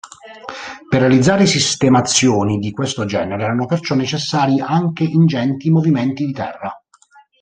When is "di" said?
2.57-2.71, 6.25-6.31